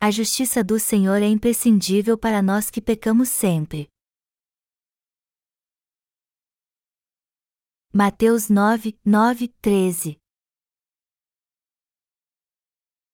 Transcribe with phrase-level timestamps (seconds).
[0.00, 3.88] A justiça do Senhor é imprescindível para nós que pecamos sempre.
[7.92, 10.16] Mateus 9, 9, 13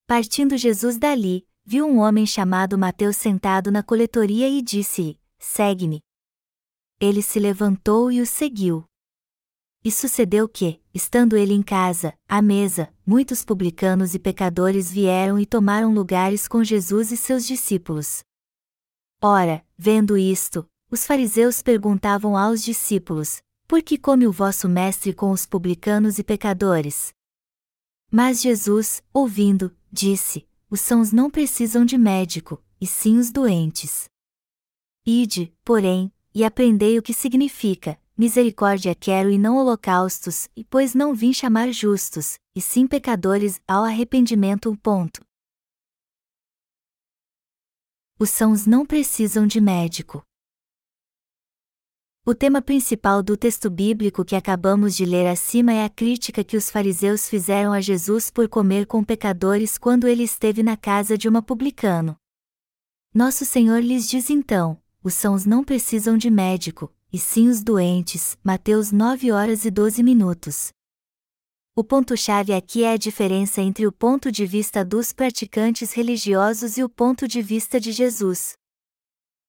[0.07, 6.03] Partindo Jesus dali, viu um homem chamado Mateus sentado na coletoria e disse-lhe: Segue-me.
[7.01, 8.85] Ele se levantou e o seguiu.
[9.83, 15.45] E sucedeu que, estando ele em casa, à mesa, muitos publicanos e pecadores vieram e
[15.45, 18.23] tomaram lugares com Jesus e seus discípulos.
[19.21, 25.33] Ora, vendo isto, os fariseus perguntavam aos discípulos: Por que come o vosso mestre com
[25.33, 27.13] os publicanos e pecadores?
[28.11, 34.05] Mas Jesus, ouvindo, disse: Os sãos não precisam de médico, e sim os doentes.
[35.05, 41.15] Ide, porém, e aprendei o que significa: misericórdia quero e não holocaustos, e pois não
[41.15, 44.77] vim chamar justos, e sim pecadores ao arrependimento.
[44.83, 45.25] Ponto.
[48.19, 50.25] Os sãos não precisam de médico.
[52.27, 56.57] O tema principal do texto bíblico que acabamos de ler acima é a crítica que
[56.57, 61.29] os fariseus fizeram a Jesus por comer com pecadores quando ele esteve na casa de
[61.29, 62.17] uma publicano.
[63.13, 68.37] Nosso Senhor lhes diz então: os sãos não precisam de médico, e sim os doentes.
[68.43, 70.73] Mateus 9 horas e 12 minutos.
[71.77, 76.83] O ponto-chave aqui é a diferença entre o ponto de vista dos praticantes religiosos e
[76.83, 78.55] o ponto de vista de Jesus.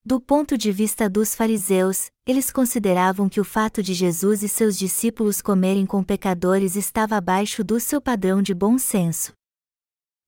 [0.06, 4.78] Do ponto de vista dos fariseus, eles consideravam que o fato de Jesus e seus
[4.78, 9.34] discípulos comerem com pecadores estava abaixo do seu padrão de bom senso.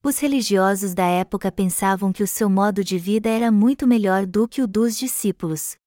[0.04, 4.48] Os religiosos da época pensavam que o seu modo de vida era muito melhor do
[4.48, 5.78] que o dos discípulos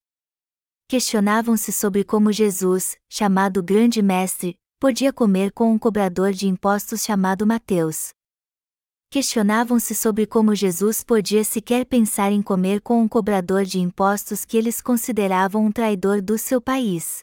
[0.91, 7.47] questionavam-se sobre como Jesus, chamado Grande Mestre, podia comer com um cobrador de impostos chamado
[7.47, 8.09] Mateus.
[9.09, 14.57] Questionavam-se sobre como Jesus podia sequer pensar em comer com um cobrador de impostos que
[14.57, 17.21] eles consideravam um traidor do seu país.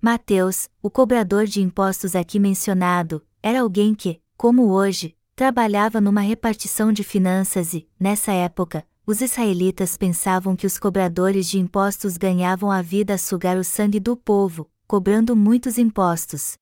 [0.00, 6.92] Mateus, o cobrador de impostos aqui mencionado, era alguém que, como hoje, trabalhava numa repartição
[6.92, 12.80] de finanças e, nessa época, os israelitas pensavam que os cobradores de impostos ganhavam a
[12.80, 16.54] vida a sugar o sangue do povo, cobrando muitos impostos.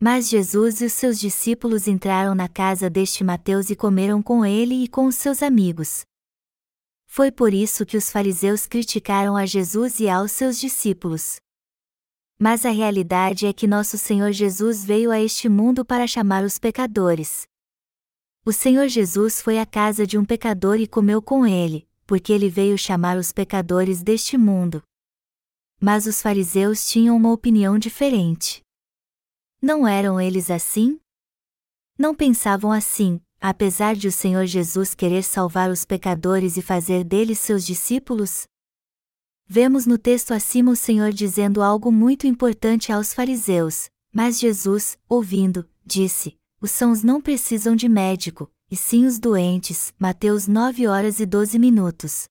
[0.00, 4.82] Mas Jesus e os seus discípulos entraram na casa deste Mateus e comeram com ele
[4.82, 6.02] e com os seus amigos.
[7.06, 11.36] Foi por isso que os fariseus criticaram a Jesus e aos seus discípulos.
[12.36, 16.58] Mas a realidade é que nosso Senhor Jesus veio a este mundo para chamar os
[16.58, 17.46] pecadores.
[18.46, 22.50] O Senhor Jesus foi à casa de um pecador e comeu com ele, porque ele
[22.50, 24.82] veio chamar os pecadores deste mundo.
[25.80, 28.60] Mas os fariseus tinham uma opinião diferente.
[29.62, 31.00] Não eram eles assim?
[31.98, 37.38] Não pensavam assim, apesar de o Senhor Jesus querer salvar os pecadores e fazer deles
[37.38, 38.44] seus discípulos?
[39.46, 45.66] Vemos no texto acima o Senhor dizendo algo muito importante aos fariseus, mas Jesus, ouvindo,
[45.82, 49.92] disse: os sãos não precisam de médico, e sim os doentes.
[49.98, 52.26] Mateus 9 horas e 12 minutos.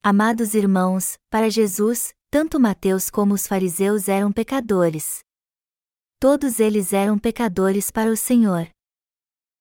[0.00, 5.24] Amados irmãos, para Jesus, tanto Mateus como os fariseus eram pecadores.
[6.20, 8.70] Todos eles eram pecadores para o Senhor.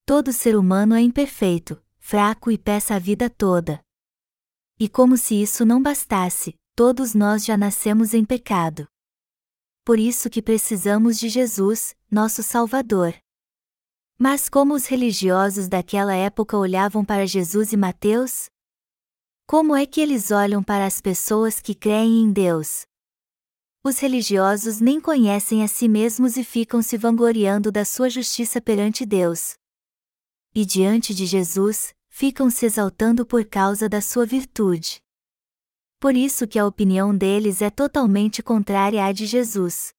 [0.06, 3.82] Todo ser humano é imperfeito, fraco e peça a vida toda.
[4.80, 8.88] E como se isso não bastasse, todos nós já nascemos em pecado.
[9.84, 13.20] Por isso que precisamos de Jesus, nosso Salvador.
[14.24, 18.52] Mas como os religiosos daquela época olhavam para Jesus e Mateus?
[19.48, 22.86] Como é que eles olham para as pessoas que creem em Deus?
[23.84, 29.08] Os religiosos nem conhecem a si mesmos e ficam se vangloriando da sua justiça perante
[29.08, 29.56] Deus.
[30.54, 35.02] E diante de Jesus, ficam se exaltando por causa da sua virtude.
[36.00, 39.92] Por isso que a opinião deles é totalmente contrária à de Jesus.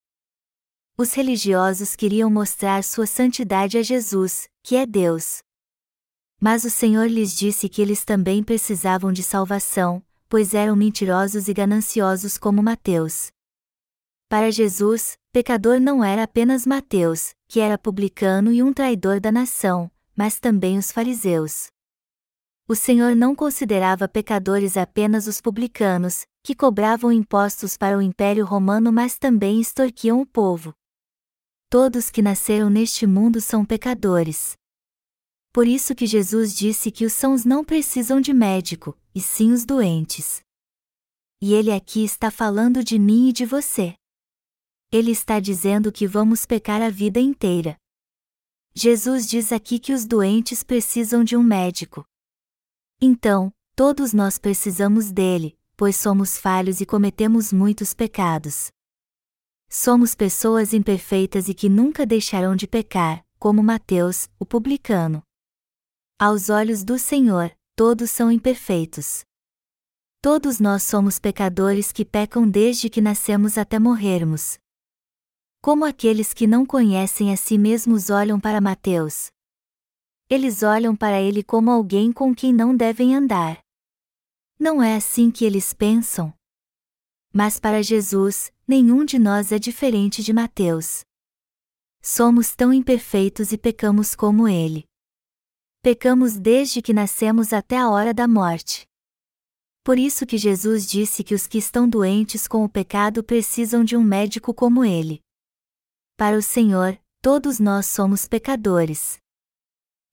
[1.02, 5.42] Os religiosos queriam mostrar sua santidade a Jesus, que é Deus.
[6.40, 11.52] Mas o Senhor lhes disse que eles também precisavam de salvação, pois eram mentirosos e
[11.52, 13.32] gananciosos como Mateus.
[14.28, 19.90] Para Jesus, pecador não era apenas Mateus, que era publicano e um traidor da nação,
[20.14, 21.66] mas também os fariseus.
[22.69, 28.93] O Senhor não considerava pecadores apenas os publicanos, que cobravam impostos para o Império Romano
[28.93, 30.72] mas também extorquiam o povo
[31.72, 34.58] todos que nasceram neste mundo são pecadores.
[35.54, 39.64] Por isso que Jesus disse que os sãos não precisam de médico, e sim os
[39.64, 40.42] doentes.
[41.40, 43.94] E ele aqui está falando de mim e de você.
[44.92, 47.78] Ele está dizendo que vamos pecar a vida inteira.
[48.75, 52.04] Jesus diz aqui que os doentes precisam de um médico.
[53.00, 58.70] Então, todos nós precisamos dele, pois somos falhos e cometemos muitos pecados.
[59.74, 65.22] Somos pessoas imperfeitas e que nunca deixarão de pecar, como Mateus, o publicano.
[66.19, 69.24] Aos olhos do Senhor, todos são imperfeitos.
[70.20, 74.58] Todos nós somos pecadores que pecam desde que nascemos até morrermos.
[75.62, 79.30] Como aqueles que não conhecem a si mesmos olham para Mateus.
[80.28, 83.58] Eles olham para ele como alguém com quem não devem andar.
[84.58, 86.30] Não é assim que eles pensam.
[87.32, 91.00] Mas para Jesus, nenhum de nós é diferente de Mateus.
[92.02, 94.84] Somos tão imperfeitos e pecamos como ele.
[95.82, 98.87] Pecamos desde que nascemos até a hora da morte.
[99.82, 103.96] Por isso que Jesus disse que os que estão doentes com o pecado precisam de
[103.96, 105.20] um médico como ele.
[106.17, 109.19] Para o Senhor, todos nós somos pecadores.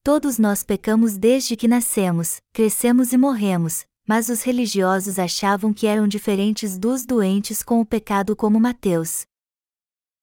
[0.03, 6.07] Todos nós pecamos desde que nascemos, crescemos e morremos, mas os religiosos achavam que eram
[6.07, 9.21] diferentes dos doentes com o pecado como Mateus.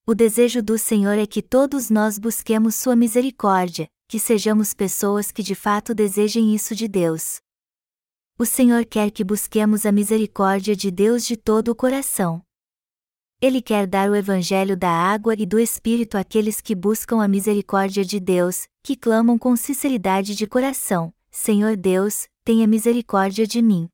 [0.04, 5.40] O desejo do Senhor é que todos nós busquemos Sua misericórdia, que sejamos pessoas que
[5.40, 7.38] de fato desejem isso de Deus.
[8.36, 12.42] O Senhor quer que busquemos a misericórdia de Deus de todo o coração.
[13.40, 18.04] Ele quer dar o Evangelho da água e do Espírito àqueles que buscam a misericórdia
[18.04, 23.88] de Deus, que clamam com sinceridade de coração: Senhor Deus, tenha misericórdia de mim.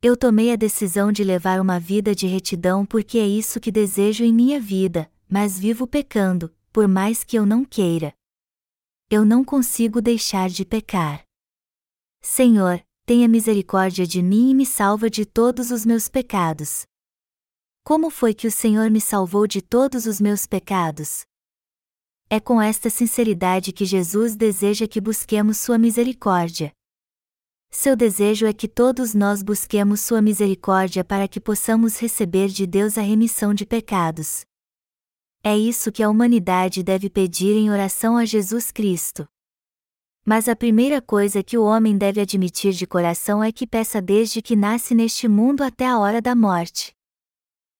[0.00, 4.24] Eu tomei a decisão de levar uma vida de retidão porque é isso que desejo
[4.24, 8.14] em minha vida, mas vivo pecando, por mais que eu não queira.
[9.10, 11.22] Eu não consigo deixar de pecar.
[12.22, 16.86] Senhor, tenha misericórdia de mim e me salva de todos os meus pecados.
[17.84, 21.26] Como foi que o Senhor me salvou de todos os meus pecados?
[22.30, 26.72] É com esta sinceridade que Jesus deseja que busquemos Sua misericórdia.
[27.72, 32.98] Seu desejo é que todos nós busquemos Sua misericórdia para que possamos receber de Deus
[32.98, 34.44] a remissão de pecados.
[35.42, 39.26] É isso que a humanidade deve pedir em oração a Jesus Cristo.
[40.26, 44.42] Mas a primeira coisa que o homem deve admitir de coração é que peça desde
[44.42, 46.92] que nasce neste mundo até a hora da morte.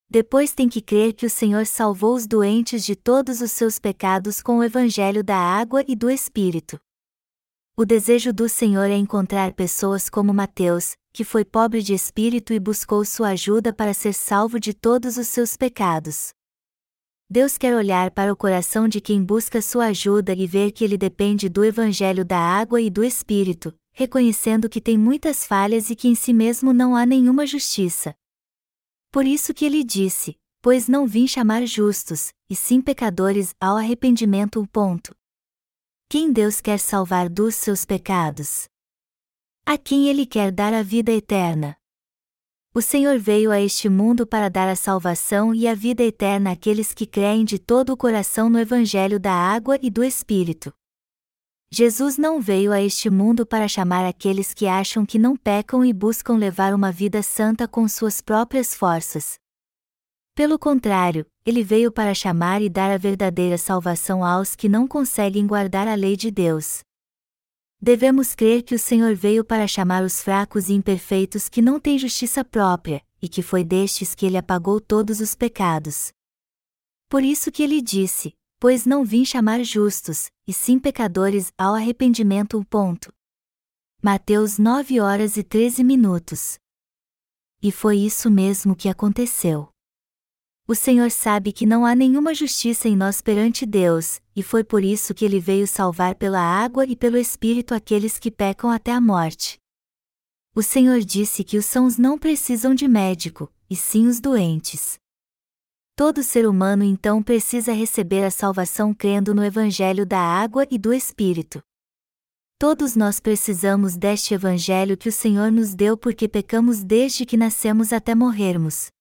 [0.08, 4.40] Depois tem que crer que o Senhor salvou os doentes de todos os seus pecados
[4.40, 6.80] com o evangelho da água e do Espírito.
[7.80, 12.60] O desejo do Senhor é encontrar pessoas como Mateus, que foi pobre de espírito e
[12.60, 16.28] buscou sua ajuda para ser salvo de todos os seus pecados.
[17.26, 20.98] Deus quer olhar para o coração de quem busca sua ajuda e ver que ele
[20.98, 26.06] depende do Evangelho da água e do Espírito, reconhecendo que tem muitas falhas e que
[26.06, 28.14] em si mesmo não há nenhuma justiça.
[29.10, 34.68] Por isso que ele disse: Pois não vim chamar justos, e sim pecadores ao arrependimento.
[34.70, 35.18] Ponto.
[36.12, 38.64] Quem Deus quer salvar dos seus pecados?
[39.64, 41.76] A quem Ele quer dar a vida eterna?
[42.74, 46.92] O Senhor veio a este mundo para dar a salvação e a vida eterna àqueles
[46.92, 50.74] que creem de todo o coração no Evangelho da água e do Espírito.
[51.70, 55.92] Jesus não veio a este mundo para chamar aqueles que acham que não pecam e
[55.92, 59.39] buscam levar uma vida santa com suas próprias forças.
[60.34, 65.46] Pelo contrário, ele veio para chamar e dar a verdadeira salvação aos que não conseguem
[65.46, 66.80] guardar a lei de Deus.
[67.82, 71.98] Devemos crer que o Senhor veio para chamar os fracos e imperfeitos que não têm
[71.98, 76.12] justiça própria, e que foi destes que ele apagou todos os pecados.
[77.08, 82.62] Por isso que ele disse: Pois não vim chamar justos, e sim pecadores ao arrependimento.
[82.68, 83.10] Ponto.
[84.02, 86.58] Mateus 9 horas e 13 minutos.
[87.62, 89.69] E foi isso mesmo que aconteceu.
[90.70, 94.84] O Senhor sabe que não há nenhuma justiça em nós perante Deus, e foi por
[94.84, 99.00] isso que ele veio salvar pela água e pelo Espírito aqueles que pecam até a
[99.00, 99.58] morte.
[100.54, 104.96] O Senhor disse que os sãos não precisam de médico, e sim os doentes.
[105.96, 110.94] Todo ser humano então precisa receber a salvação crendo no Evangelho da água e do
[110.94, 111.60] Espírito.
[112.60, 117.92] Todos nós precisamos deste Evangelho que o Senhor nos deu porque pecamos desde que nascemos
[117.92, 118.92] até morrermos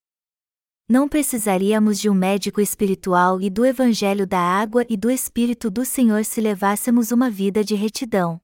[0.89, 5.85] não precisaríamos de um médico espiritual e do Evangelho da água e do Espírito do
[5.85, 8.41] Senhor se levássemos uma vida de retidão.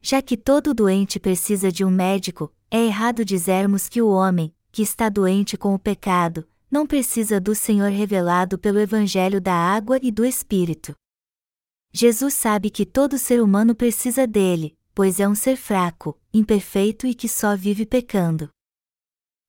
[0.00, 4.80] Já que todo doente precisa de um médico, é errado dizermos que o homem, que
[4.80, 10.10] está doente com o pecado, não precisa do Senhor revelado pelo Evangelho da água e
[10.10, 10.94] do Espírito.
[11.92, 17.14] Jesus sabe que todo ser humano precisa dele, pois é um ser fraco, imperfeito e
[17.14, 18.48] que só vive pecando.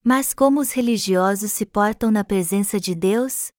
[0.04, 3.52] Mas como os religiosos se portam na presença de Deus?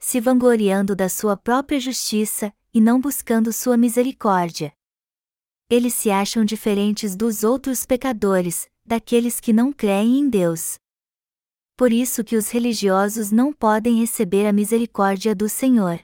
[0.00, 4.74] Se vangloriando da sua própria justiça, e não buscando sua misericórdia.
[5.70, 10.76] Eles se acham diferentes dos outros pecadores, daqueles que não creem em Deus.
[11.76, 16.00] Por isso que os religiosos não podem receber a misericórdia do Senhor.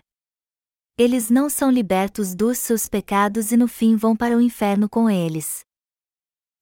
[0.97, 5.11] Eles não são libertos dos seus pecados e no fim vão para o inferno com
[5.11, 5.64] eles.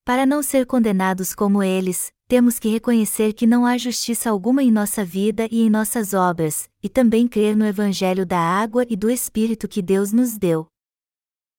[0.05, 4.71] Para não ser condenados como eles, temos que reconhecer que não há justiça alguma em
[4.71, 9.09] nossa vida e em nossas obras, e também crer no Evangelho da água e do
[9.09, 10.67] Espírito que Deus nos deu.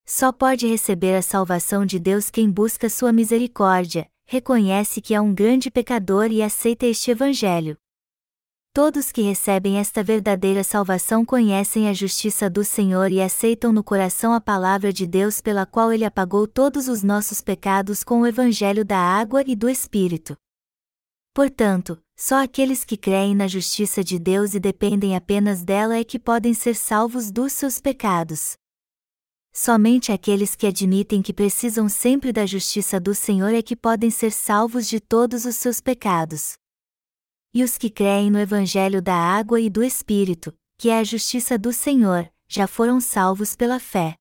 [0.05, 5.33] Só pode receber a salvação de Deus quem busca sua misericórdia, reconhece que é um
[5.33, 7.75] grande pecador e aceita este Evangelho.
[8.71, 14.33] Todos que recebem esta verdadeira salvação conhecem a justiça do Senhor e aceitam no coração
[14.33, 18.85] a palavra de Deus pela qual Ele apagou todos os nossos pecados com o Evangelho
[18.85, 20.37] da água e do Espírito.
[21.39, 26.19] Portanto, só aqueles que creem na justiça de Deus e dependem apenas dela é que
[26.19, 28.57] podem ser salvos dos seus pecados.
[29.53, 34.33] Somente aqueles que admitem que precisam sempre da justiça do Senhor é que podem ser
[34.33, 36.57] salvos de todos os seus pecados
[37.53, 41.57] e os que creem no Evangelho da água e do Espírito, que é a justiça
[41.57, 44.13] do Senhor, já foram salvos pela fé.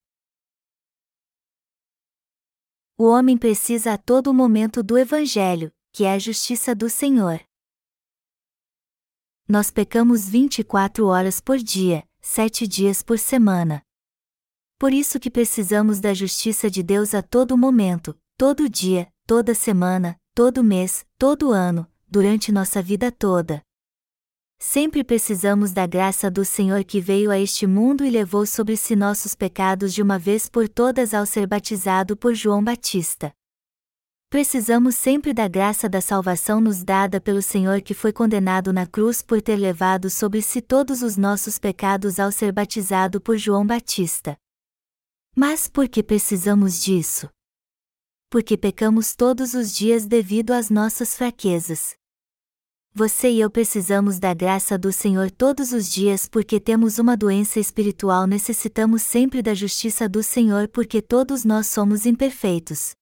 [2.97, 7.41] O homem precisa a todo momento do Evangelho, que é a justiça do Senhor.
[9.49, 13.83] Nós pecamos 24 horas por dia, sete dias por semana.
[14.79, 20.17] Por isso que precisamos da justiça de Deus a todo momento, todo dia, toda semana,
[20.37, 23.61] todo mês, todo ano, durante nossa vida toda.
[24.57, 28.95] Sempre precisamos da graça do Senhor que veio a este mundo e levou sobre si
[28.95, 33.35] nossos pecados de uma vez por todas ao ser batizado por João Batista.
[34.31, 39.23] Precisamos sempre da graça da salvação nos dada pelo Senhor que foi condenado na cruz
[39.23, 44.37] por ter levado sobre si todos os nossos pecados ao ser batizado por João Batista.
[45.35, 47.27] Mas por que precisamos disso?
[48.29, 51.97] Porque pecamos todos os dias devido às nossas fraquezas.
[52.93, 57.59] Você e eu precisamos da graça do Senhor todos os dias porque temos uma doença
[57.59, 62.98] espiritual, necessitamos sempre da justiça do Senhor porque todos nós somos imperfeitos.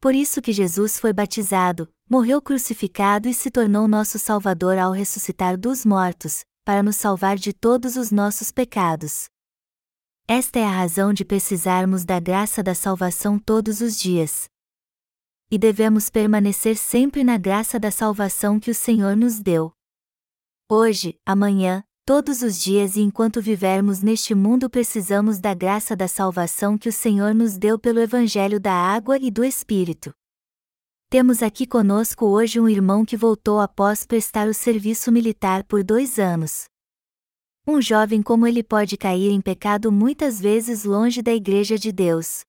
[0.00, 5.56] Por isso que Jesus foi batizado, morreu crucificado e se tornou nosso Salvador ao ressuscitar
[5.58, 9.28] dos mortos, para nos salvar de todos os nossos pecados.
[10.28, 14.48] Esta é a razão de precisarmos da graça da salvação todos os dias
[15.50, 19.72] e devemos permanecer sempre na graça da salvação que o Senhor nos deu.
[20.68, 26.78] Hoje, amanhã, todos os dias e enquanto vivermos neste mundo precisamos da graça da salvação
[26.78, 30.14] que o Senhor nos deu pelo Evangelho da água e do Espírito.
[31.10, 36.16] Temos aqui conosco hoje um irmão que voltou após prestar o serviço militar por dois
[36.16, 36.66] anos.
[37.66, 42.42] Um jovem como ele pode cair em pecado muitas vezes longe da Igreja de Deus.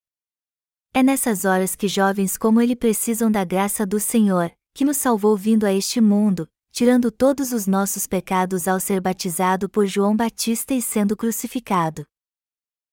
[0.94, 5.36] É nessas horas que jovens como ele precisam da graça do Senhor, que nos salvou
[5.36, 6.48] vindo a este mundo,
[6.78, 12.06] tirando todos os nossos pecados ao ser batizado por João Batista e sendo crucificado.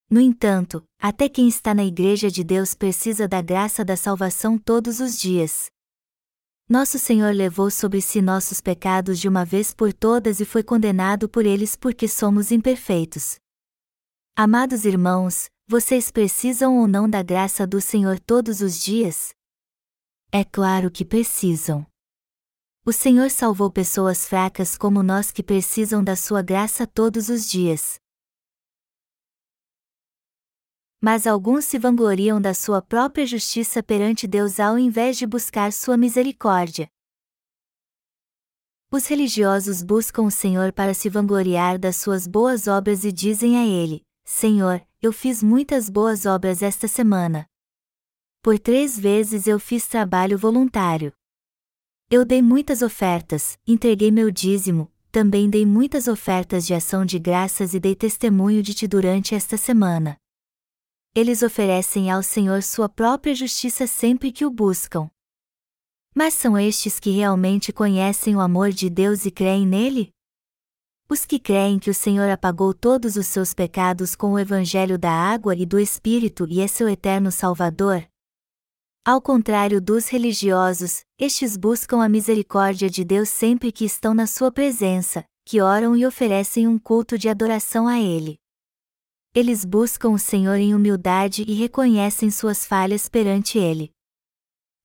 [0.08, 5.00] No entanto, até quem está na Igreja de Deus precisa da graça da salvação todos
[5.00, 5.66] os dias.
[6.66, 11.28] Nosso Senhor levou sobre si nossos pecados de uma vez por todas e foi condenado
[11.28, 13.36] por eles porque somos imperfeitos.
[14.34, 19.34] Amados irmãos, vocês precisam ou não da graça do Senhor todos os dias?
[20.32, 21.86] É claro que precisam.
[22.86, 27.98] O Senhor salvou pessoas fracas como nós que precisam da sua graça todos os dias.
[31.00, 35.96] Mas alguns se vangloriam da sua própria justiça perante Deus ao invés de buscar sua
[35.96, 36.86] misericórdia.
[38.90, 43.64] Os religiosos buscam o Senhor para se vangloriar das suas boas obras e dizem a
[43.64, 47.46] Ele: Senhor, eu fiz muitas boas obras esta semana.
[48.42, 51.14] Por três vezes eu fiz trabalho voluntário.
[52.16, 57.74] Eu dei muitas ofertas, entreguei meu dízimo, também dei muitas ofertas de ação de graças
[57.74, 60.16] e dei testemunho de ti durante esta semana.
[61.12, 65.10] Eles oferecem ao Senhor sua própria justiça sempre que o buscam.
[66.14, 70.12] Mas são estes que realmente conhecem o amor de Deus e creem nele?
[71.08, 75.10] Os que creem que o Senhor apagou todos os seus pecados com o Evangelho da
[75.10, 78.06] água e do Espírito e é seu eterno Salvador?
[79.06, 84.50] Ao contrário dos religiosos, estes buscam a misericórdia de Deus sempre que estão na sua
[84.50, 88.38] presença, que oram e oferecem um culto de adoração a Ele.
[89.34, 93.90] Eles buscam o Senhor em humildade e reconhecem suas falhas perante Ele.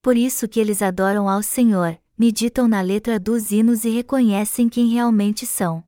[0.01, 4.89] Por isso que eles adoram ao Senhor, meditam na letra dos hinos e reconhecem quem
[4.89, 5.81] realmente são.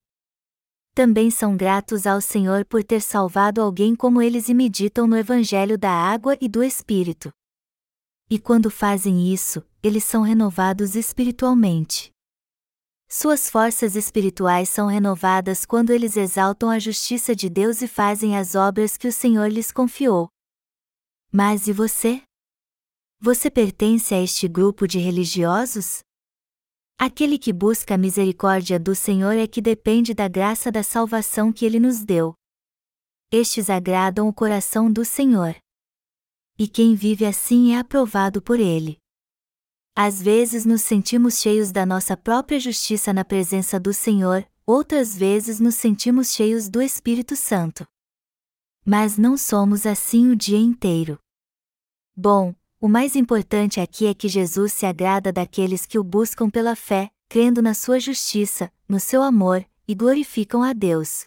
[0.96, 5.78] também são gratos ao Senhor por ter salvado alguém como eles e meditam no Evangelho
[5.78, 7.30] da água e do Espírito.
[8.34, 12.14] E quando fazem isso, eles são renovados espiritualmente.
[13.10, 18.56] Suas forças espirituais são renovadas quando eles exaltam a justiça de Deus e fazem as
[18.56, 20.30] obras que o Senhor lhes confiou.
[21.30, 22.24] Mas e você?
[23.20, 26.00] Você pertence a este grupo de religiosos?
[26.98, 31.66] Aquele que busca a misericórdia do Senhor é que depende da graça da salvação que
[31.66, 32.34] ele nos deu.
[33.30, 35.61] Estes agradam o coração do Senhor.
[36.58, 38.98] E quem vive assim é aprovado por ele.
[39.96, 45.60] Às vezes nos sentimos cheios da nossa própria justiça na presença do Senhor, outras vezes
[45.60, 47.86] nos sentimos cheios do Espírito Santo.
[48.86, 51.20] Mas não somos assim o dia inteiro.
[52.16, 56.76] Bom, o mais importante aqui é que Jesus se agrada daqueles que o buscam pela
[56.76, 61.26] fé, crendo na sua justiça, no seu amor, e glorificam a Deus.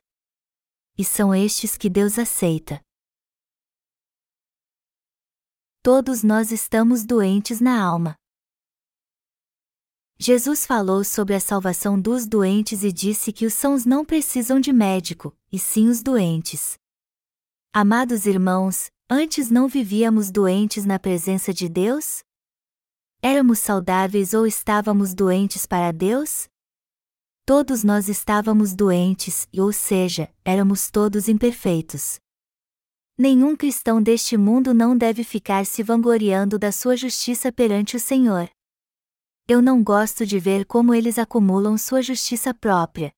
[0.99, 2.81] E são estes que Deus aceita.
[5.85, 8.17] Todos nós estamos doentes na alma.
[10.19, 14.73] Jesus falou sobre a salvação dos doentes e disse que os sãos não precisam de
[14.73, 16.79] médico, e sim os doentes.
[17.71, 22.23] Amados irmãos, Antes não vivíamos doentes na presença de Deus?
[23.21, 26.49] Éramos saudáveis ou estávamos doentes para Deus?
[27.45, 32.19] Todos nós estávamos doentes, ou seja, éramos todos imperfeitos.
[33.17, 38.51] Nenhum cristão deste mundo não deve ficar se vangloriando da sua justiça perante o Senhor.
[39.47, 43.13] Eu não gosto de ver como eles acumulam sua justiça própria.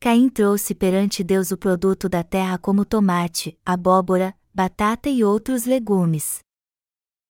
[0.00, 6.40] Caim trouxe perante Deus o produto da terra como tomate, abóbora, batata e outros legumes.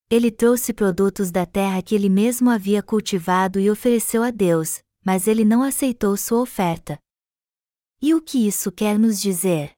[0.09, 5.28] Ele trouxe produtos da terra que ele mesmo havia cultivado e ofereceu a Deus, mas
[5.28, 6.99] ele não aceitou sua oferta.
[8.00, 9.75] E o que isso quer nos dizer?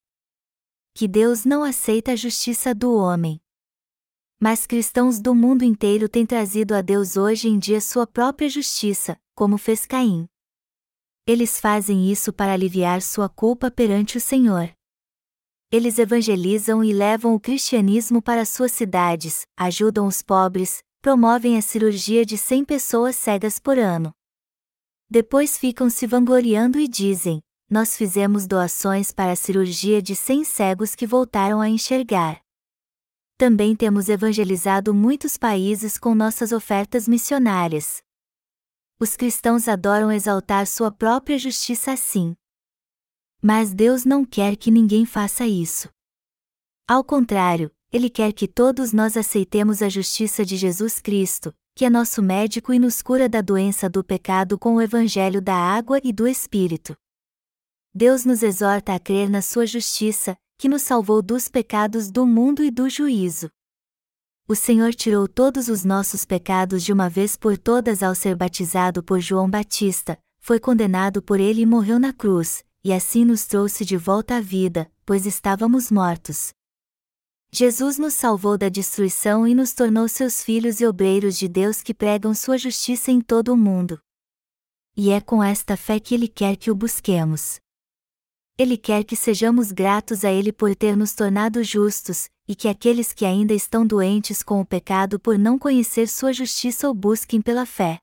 [0.98, 3.40] Que Deus não aceita a justiça do homem.
[4.40, 9.16] Mas cristãos do mundo inteiro têm trazido a Deus hoje em dia sua própria justiça,
[9.32, 10.26] como fez Caim.
[11.24, 14.72] Eles fazem isso para aliviar sua culpa perante o Senhor.
[15.70, 22.26] Eles evangelizam e levam o cristianismo para suas cidades, ajudam os pobres, promovem a cirurgia
[22.26, 24.12] de 100 pessoas cegas por ano.
[25.08, 30.94] Depois ficam se vangloriando e dizem: Nós fizemos doações para a cirurgia de 100 cegos
[30.94, 32.40] que voltaram a enxergar.
[33.36, 38.02] Também temos evangelizado muitos países com nossas ofertas missionárias.
[38.98, 42.34] Os cristãos adoram exaltar sua própria justiça assim.
[43.40, 45.90] Mas Deus não quer que ninguém faça isso.
[46.86, 51.90] Ao contrário, Ele quer que todos nós aceitemos a justiça de Jesus Cristo, que é
[51.90, 56.14] nosso médico e nos cura da doença do pecado com o Evangelho da água e
[56.14, 56.96] do Espírito.
[57.98, 62.62] Deus nos exorta a crer na Sua justiça, que nos salvou dos pecados do mundo
[62.62, 63.50] e do juízo.
[64.46, 69.02] O Senhor tirou todos os nossos pecados de uma vez por todas ao ser batizado
[69.02, 73.84] por João Batista, foi condenado por ele e morreu na cruz, e assim nos trouxe
[73.84, 76.52] de volta à vida, pois estávamos mortos.
[77.50, 81.92] Jesus nos salvou da destruição e nos tornou seus filhos e obreiros de Deus que
[81.92, 84.00] pregam sua justiça em todo o mundo.
[84.96, 87.58] E é com esta fé que Ele quer que o busquemos.
[88.58, 93.12] Ele quer que sejamos gratos a Ele por ter nos tornado justos, e que aqueles
[93.12, 97.64] que ainda estão doentes com o pecado por não conhecer sua justiça o busquem pela
[97.64, 98.00] fé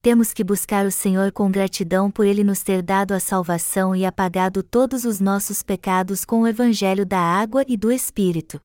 [0.00, 4.06] temos que buscar o Senhor com gratidão por Ele nos ter dado a salvação e
[4.06, 8.60] apagado todos os nossos pecados com o Evangelho da água e do Espírito.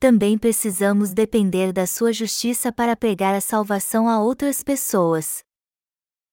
[0.00, 5.44] Também precisamos depender da Sua justiça para pregar a salvação a outras pessoas.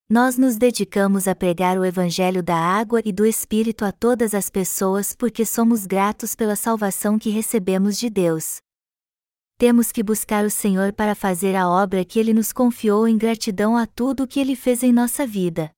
[0.10, 4.50] Nós nos dedicamos a pregar o Evangelho da água e do Espírito a todas as
[4.50, 8.62] pessoas porque somos gratos pela salvação que recebemos de Deus
[9.58, 13.76] temos que buscar o Senhor para fazer a obra que Ele nos confiou em gratidão
[13.76, 15.72] a tudo o que Ele fez em nossa vida.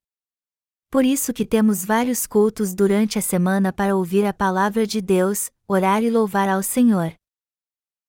[0.91, 5.49] Por isso que temos vários cultos durante a semana para ouvir a palavra de Deus,
[5.65, 7.13] orar e louvar ao Senhor.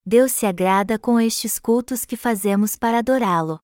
[0.04, 3.60] Deus se agrada com estes cultos que fazemos para adorá-lo.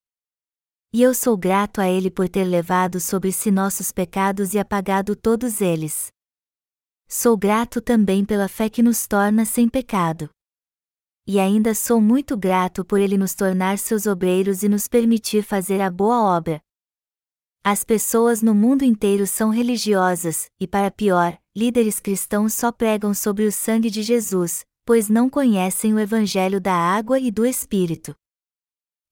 [0.96, 5.14] E eu sou grato a Ele por ter levado sobre si nossos pecados e apagado
[5.14, 6.06] todos eles.
[7.06, 10.30] Sou grato também pela fé que nos torna sem pecado
[11.28, 15.80] e ainda sou muito grato por ele nos tornar seus obreiros e nos permitir fazer
[15.80, 16.62] a boa obra.
[17.64, 23.44] As pessoas no mundo inteiro são religiosas, e para pior, líderes cristãos só pregam sobre
[23.44, 28.14] o sangue de Jesus, pois não conhecem o Evangelho da água e do Espírito.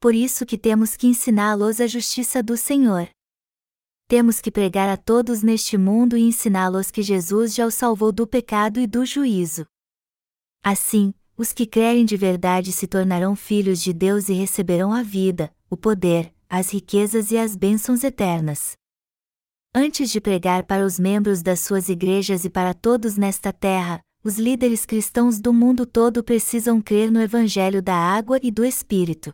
[0.04, 3.08] Por isso que temos que ensiná-los a justiça do Senhor.
[4.06, 8.26] temos que pregar a todos neste mundo e ensiná-los que Jesus já os salvou do
[8.26, 9.64] pecado e do juízo.
[10.62, 15.50] Assim, os que crerem de verdade se tornarão filhos de Deus e receberão a vida,
[15.70, 18.76] o poder, as riquezas e as bênçãos eternas.
[19.74, 24.36] Antes de pregar para os membros das suas igrejas e para todos nesta terra, os
[24.36, 29.32] líderes cristãos do mundo todo precisam crer no Evangelho da água e do Espírito.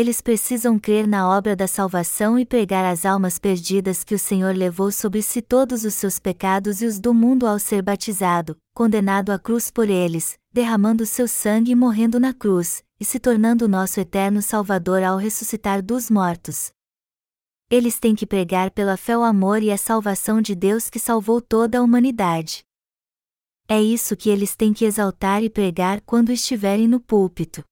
[0.00, 4.54] Eles precisam crer na obra da salvação e pregar às almas perdidas que o Senhor
[4.54, 9.30] levou sobre si todos os seus pecados e os do mundo ao ser batizado, condenado
[9.32, 13.98] à cruz por eles, derramando seu sangue e morrendo na cruz, e se tornando nosso
[13.98, 16.70] eterno Salvador ao ressuscitar dos mortos.
[17.68, 21.40] Eles têm que pregar pela fé o amor e a salvação de Deus que salvou
[21.40, 22.62] toda a humanidade.
[23.66, 27.64] É isso que eles têm que exaltar e pregar quando estiverem no púlpito.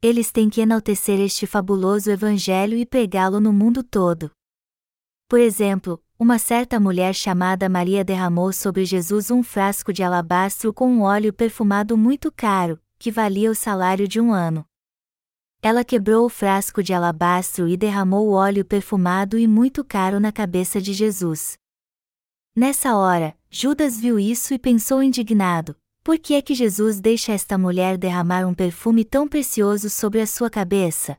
[0.00, 4.30] Eles têm que enaltecer este fabuloso evangelho e pregá-lo no mundo todo.
[5.28, 10.88] Por exemplo, uma certa mulher chamada Maria derramou sobre Jesus um frasco de alabastro com
[10.88, 14.64] um óleo perfumado muito caro, que valia o salário de um ano.
[15.60, 20.30] Ela quebrou o frasco de alabastro e derramou o óleo perfumado e muito caro na
[20.30, 21.58] cabeça de Jesus.
[22.54, 25.76] Nessa hora, Judas viu isso e pensou indignado:
[26.08, 30.26] por que é que Jesus deixa esta mulher derramar um perfume tão precioso sobre a
[30.26, 31.18] sua cabeça?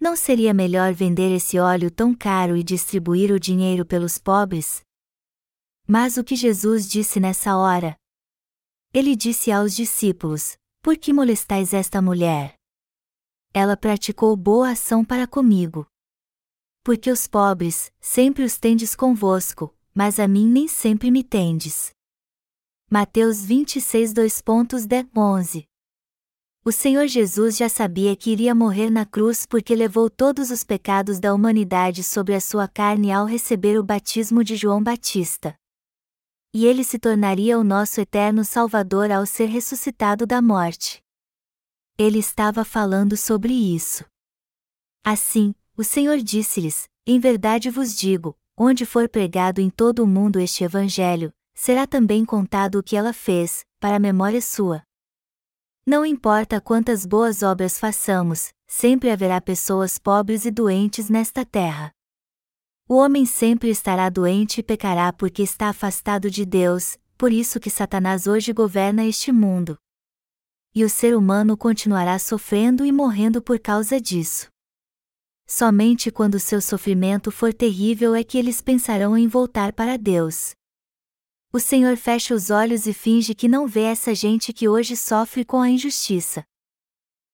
[0.00, 4.80] Não seria melhor vender esse óleo tão caro e distribuir o dinheiro pelos pobres?
[5.86, 7.94] Mas o que Jesus disse nessa hora?
[8.94, 12.54] Ele disse aos discípulos: Por que molestais esta mulher?
[13.52, 15.86] Ela praticou boa ação para comigo.
[16.82, 21.92] Porque os pobres, sempre os tendes convosco, mas a mim nem sempre me tendes.
[22.94, 25.66] Mateus 26 2.10 11
[26.62, 31.18] O Senhor Jesus já sabia que iria morrer na cruz porque levou todos os pecados
[31.18, 35.56] da humanidade sobre a sua carne ao receber o batismo de João Batista.
[36.52, 41.02] E ele se tornaria o nosso eterno Salvador ao ser ressuscitado da morte.
[41.96, 44.04] Ele estava falando sobre isso.
[45.02, 50.38] Assim, o Senhor disse-lhes: Em verdade vos digo, onde for pregado em todo o mundo
[50.38, 54.82] este Evangelho, será também contado o que ela fez, para a memória sua.
[55.86, 61.92] Não importa quantas boas obras façamos, sempre haverá pessoas pobres e doentes nesta terra.
[62.88, 67.70] O homem sempre estará doente e pecará porque está afastado de Deus, por isso que
[67.70, 69.78] Satanás hoje governa este mundo.
[70.74, 74.48] E o ser humano continuará sofrendo e morrendo por causa disso.
[75.46, 80.56] Somente quando seu sofrimento for terrível é que eles pensarão em voltar para Deus
[81.54, 85.44] o Senhor fecha os olhos e finge que não vê essa gente que hoje sofre
[85.44, 86.42] com a injustiça.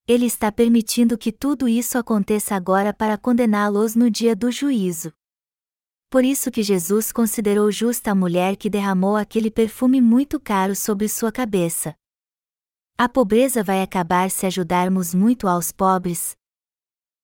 [0.09, 5.13] Ele está permitindo que tudo isso aconteça agora para condená-los no dia do juízo.
[6.11, 11.09] Por isso que Jesus considerou justa a mulher que derramou aquele perfume muito caro sobre
[11.09, 11.95] sua cabeça.
[12.97, 16.37] A pobreza vai acabar se ajudarmos muito aos pobres?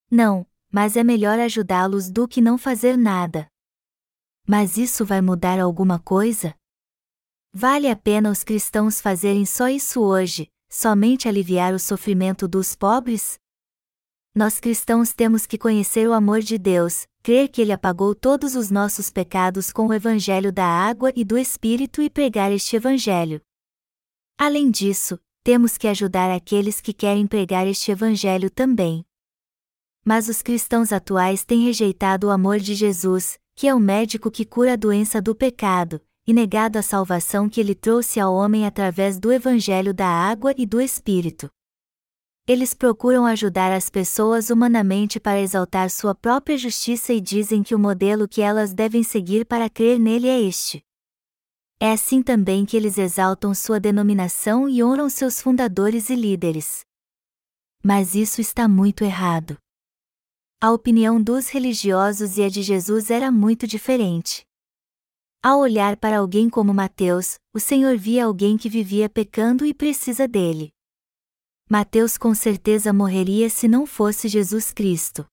[0.09, 3.47] Não, mas é melhor ajudá-los do que não fazer nada.
[4.47, 6.55] Mas isso vai mudar alguma coisa?
[7.57, 13.39] Vale a pena os cristãos fazerem só isso hoje, somente aliviar o sofrimento dos pobres?
[14.35, 18.69] Nós cristãos temos que conhecer o amor de Deus, crer que Ele apagou todos os
[18.69, 23.39] nossos pecados com o Evangelho da água e do Espírito e pregar este Evangelho.
[24.37, 29.05] Além disso, temos que ajudar aqueles que querem pregar este Evangelho também.
[30.03, 34.43] Mas os cristãos atuais têm rejeitado o amor de Jesus, que é o médico que
[34.43, 39.19] cura a doença do pecado, e negado a salvação que ele trouxe ao homem através
[39.19, 41.49] do Evangelho da água e do Espírito.
[42.47, 47.79] Eles procuram ajudar as pessoas humanamente para exaltar sua própria justiça e dizem que o
[47.79, 50.83] modelo que elas devem seguir para crer nele é este.
[51.79, 56.85] É assim também que eles exaltam sua denominação e honram seus fundadores e líderes.
[57.83, 59.57] Mas isso está muito errado.
[60.61, 64.44] A opinião dos religiosos e a de Jesus era muito diferente.
[65.47, 70.27] Ao olhar para alguém como Mateus, o Senhor via alguém que vivia pecando e precisa
[70.27, 70.71] dele.
[71.69, 75.23] Mateus com certeza morreria se não fosse Jesus Cristo.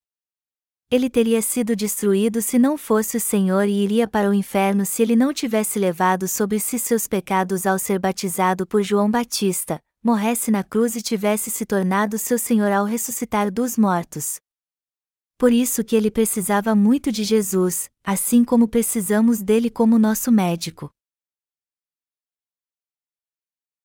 [0.90, 5.01] Ele teria sido destruído se não fosse o Senhor e iria para o inferno se
[5.01, 10.51] ele não tivesse levado sobre si seus pecados ao ser batizado por João Batista, morresse
[10.51, 14.38] na cruz e tivesse se tornado seu Senhor ao ressuscitar dos mortos
[15.42, 20.88] por isso que ele precisava muito de Jesus, assim como precisamos dele como nosso médico.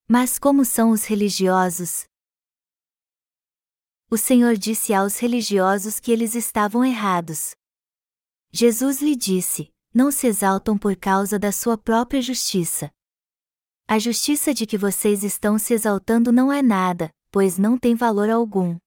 [0.07, 2.05] Mas como são os religiosos?
[4.07, 7.55] O Senhor disse aos religiosos que eles estavam errados.
[8.51, 12.91] Jesus lhe disse: Não se exaltam por causa da sua própria justiça.
[13.87, 18.29] A justiça de que vocês estão se exaltando não é nada, pois não tem valor
[18.29, 18.77] algum.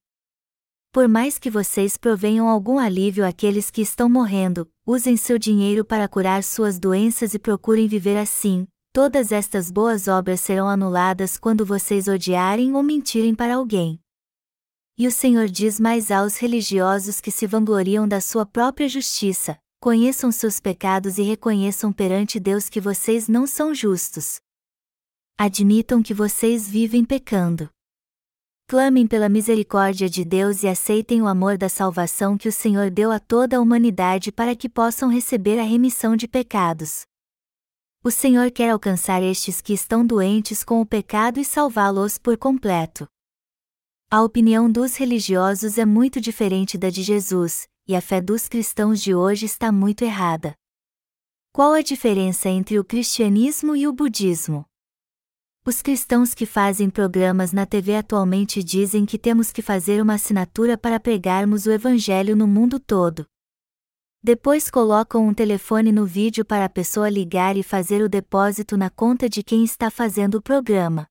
[0.93, 6.05] Por mais que vocês provenham algum alívio àqueles que estão morrendo, usem seu dinheiro para
[6.05, 12.09] curar suas doenças e procurem viver assim, todas estas boas obras serão anuladas quando vocês
[12.09, 14.01] odiarem ou mentirem para alguém.
[14.97, 20.29] E o Senhor diz mais aos religiosos que se vangloriam da sua própria justiça: conheçam
[20.29, 24.41] seus pecados e reconheçam perante Deus que vocês não são justos.
[25.37, 27.69] Admitam que vocês vivem pecando.
[28.71, 33.11] Clamem pela misericórdia de Deus e aceitem o amor da salvação que o Senhor deu
[33.11, 37.01] a toda a humanidade para que possam receber a remissão de pecados.
[38.01, 43.05] O Senhor quer alcançar estes que estão doentes com o pecado e salvá-los por completo.
[44.09, 49.01] A opinião dos religiosos é muito diferente da de Jesus, e a fé dos cristãos
[49.01, 50.55] de hoje está muito errada.
[51.51, 54.65] Qual a diferença entre o cristianismo e o budismo?
[55.63, 60.75] Os cristãos que fazem programas na TV atualmente dizem que temos que fazer uma assinatura
[60.75, 63.27] para pregarmos o Evangelho no mundo todo.
[64.23, 68.89] Depois colocam um telefone no vídeo para a pessoa ligar e fazer o depósito na
[68.89, 71.05] conta de quem está fazendo o programa.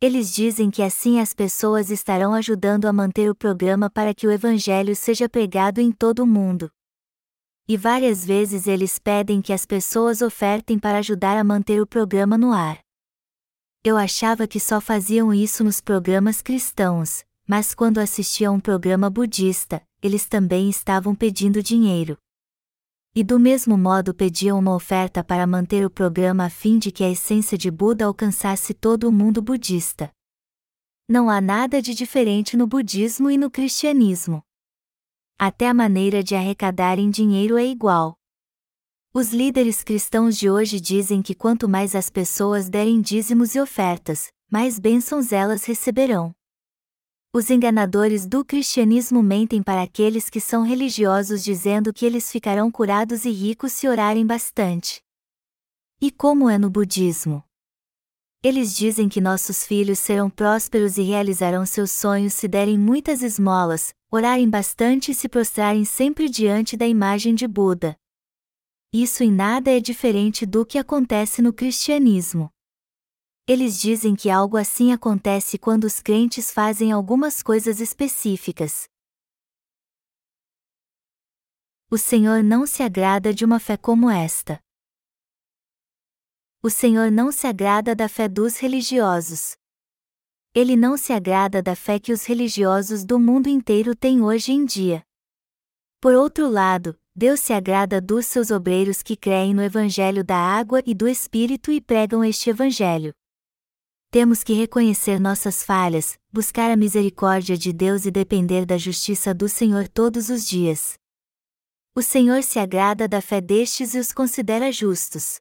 [0.00, 4.30] Eles dizem que assim as pessoas estarão ajudando a manter o programa para que o
[4.30, 6.70] Evangelho seja pregado em todo o mundo.
[7.66, 12.38] E várias vezes eles pedem que as pessoas ofertem para ajudar a manter o programa
[12.38, 12.87] no ar.
[13.84, 19.08] Eu achava que só faziam isso nos programas cristãos, mas quando assistia a um programa
[19.08, 22.18] budista, eles também estavam pedindo dinheiro.
[23.14, 27.02] E do mesmo modo pediam uma oferta para manter o programa a fim de que
[27.04, 30.10] a essência de Buda alcançasse todo o mundo budista.
[31.08, 34.42] Não há nada de diferente no budismo e no cristianismo.
[35.38, 38.17] Até a maneira de arrecadarem dinheiro é igual.
[39.14, 44.28] Os líderes cristãos de hoje dizem que quanto mais as pessoas derem dízimos e ofertas,
[44.50, 46.34] mais bênçãos elas receberão.
[47.32, 53.24] Os enganadores do cristianismo mentem para aqueles que são religiosos dizendo que eles ficarão curados
[53.24, 55.00] e ricos se orarem bastante.
[56.00, 57.42] E como é no budismo?
[58.42, 63.94] Eles dizem que nossos filhos serão prósperos e realizarão seus sonhos se derem muitas esmolas,
[64.10, 67.98] orarem bastante e se prostrarem sempre diante da imagem de Buda,
[68.92, 72.50] isso em nada é diferente do que acontece no cristianismo.
[73.46, 78.88] Eles dizem que algo assim acontece quando os crentes fazem algumas coisas específicas.
[81.90, 84.58] O Senhor não se agrada de uma fé como esta.
[86.62, 89.56] O Senhor não se agrada da fé dos religiosos.
[90.54, 94.64] Ele não se agrada da fé que os religiosos do mundo inteiro têm hoje em
[94.64, 95.02] dia.
[96.00, 100.80] Por outro lado, Deus se agrada dos seus obreiros que creem no Evangelho da água
[100.86, 103.12] e do Espírito e pregam este Evangelho.
[104.08, 109.48] Temos que reconhecer nossas falhas, buscar a misericórdia de Deus e depender da justiça do
[109.48, 110.94] Senhor todos os dias.
[111.92, 115.40] O Senhor se agrada da fé destes e os considera justos.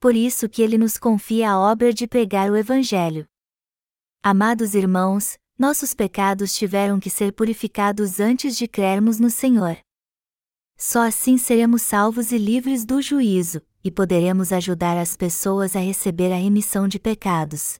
[0.00, 3.26] Por isso que ele nos confia a obra de pregar o Evangelho.
[4.22, 9.76] Amados irmãos, nossos pecados tiveram que ser purificados antes de crermos no Senhor.
[10.82, 16.32] Só assim seremos salvos e livres do juízo, e poderemos ajudar as pessoas a receber
[16.32, 17.74] a remissão de pecados.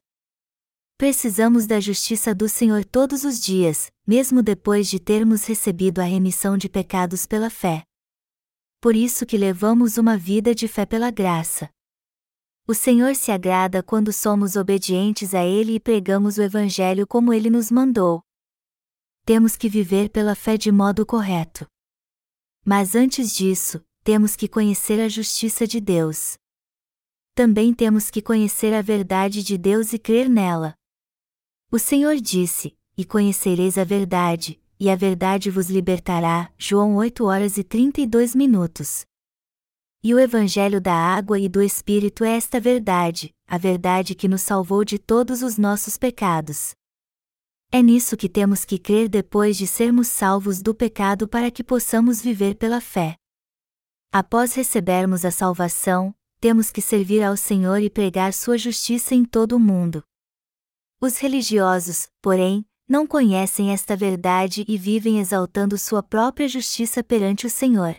[0.99, 6.55] Precisamos da justiça do Senhor todos os dias, mesmo depois de termos recebido a remissão
[6.55, 7.81] de pecados pela fé.
[8.79, 11.71] Por isso que levamos uma vida de fé pela graça.
[12.67, 17.49] O Senhor se agrada quando somos obedientes a Ele e pregamos o Evangelho como Ele
[17.49, 18.21] nos mandou.
[19.25, 21.70] Temos que viver pela fé de modo correto.
[22.63, 26.37] Mas antes disso, temos que conhecer a justiça de Deus.
[27.33, 30.75] Também temos que conhecer a verdade de Deus e crer nela.
[31.71, 36.51] O Senhor disse: E conhecereis a verdade, e a verdade vos libertará.
[36.57, 39.05] João 8 horas e 32 minutos.
[40.03, 44.41] E o Evangelho da água e do Espírito é esta verdade, a verdade que nos
[44.41, 46.75] salvou de todos os nossos pecados.
[47.73, 52.21] É nisso que temos que crer depois de sermos salvos do pecado para que possamos
[52.21, 53.15] viver pela fé.
[54.11, 59.53] Após recebermos a salvação, temos que servir ao Senhor e pregar sua justiça em todo
[59.53, 60.03] o mundo.
[60.99, 67.49] Os religiosos, porém, não conhecem esta verdade e vivem exaltando sua própria justiça perante o
[67.49, 67.95] Senhor.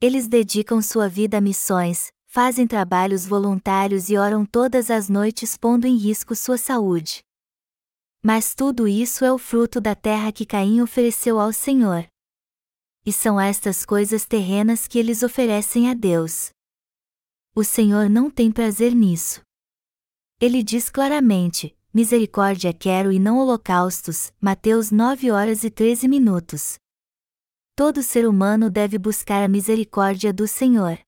[0.00, 5.86] Eles dedicam sua vida a missões, fazem trabalhos voluntários e oram todas as noites pondo
[5.86, 7.22] em risco sua saúde.
[8.26, 12.06] Mas tudo isso é o fruto da terra que Caim ofereceu ao Senhor.
[13.06, 16.48] e são estas coisas terrenas que eles oferecem a Deus.
[17.54, 19.42] O Senhor não tem prazer nisso.
[20.40, 24.32] Ele diz claramente: Misericórdia quero e não holocaustos.
[24.40, 26.78] Mateus 9 horas e 13 minutos.
[27.76, 30.98] Todo ser humano deve buscar a misericórdia do Senhor.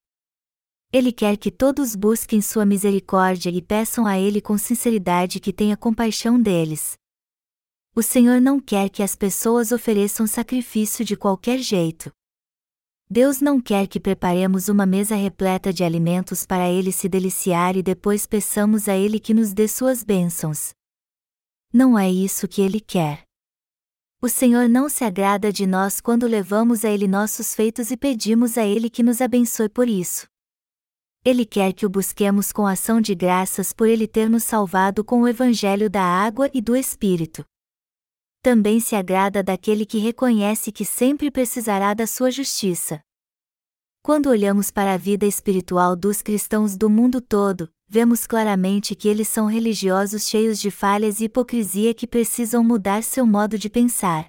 [0.93, 5.79] Ele quer que todos busquem sua misericórdia e peçam a Ele com sinceridade que tenha
[5.79, 6.99] compaixão deles.
[7.99, 12.13] O Senhor não quer que as pessoas ofereçam sacrifício de qualquer jeito.
[13.09, 17.83] Deus não quer que preparemos uma mesa repleta de alimentos para Ele se deliciar e
[17.83, 20.75] depois peçamos a Ele que nos dê suas bênçãos.
[21.73, 23.23] Não é isso que Ele quer.
[24.21, 28.59] O Senhor não se agrada de nós quando levamos a Ele nossos feitos e pedimos
[28.59, 30.27] a Ele que nos abençoe por isso.
[31.25, 35.23] Ele quer que o busquemos com ação de graças por Ele ter nos salvado com
[35.23, 37.43] o Evangelho da água e do Espírito.
[38.47, 43.01] Também se agrada daquele que reconhece que sempre precisará da sua justiça.
[44.05, 49.27] Quando olhamos para a vida espiritual dos cristãos do mundo todo, vemos claramente que eles
[49.27, 54.29] são religiosos cheios de falhas e hipocrisia que precisam mudar seu modo de pensar.